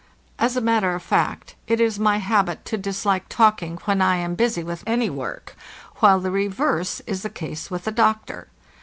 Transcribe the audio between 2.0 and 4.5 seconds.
habit to dislike talk ing when I am